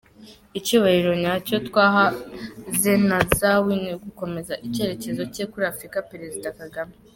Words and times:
Icyubahiro 0.59 1.11
nyacyo 1.23 1.55
twaha 1.67 2.03
Zenawi 2.81 3.73
ni 3.81 3.91
ugukomeza 3.97 4.53
icyerekezo 4.67 5.21
cye 5.33 5.43
kuri 5.51 5.65
Afurika– 5.73 5.97
Perezida 6.11 6.49
Kagame 6.59 6.93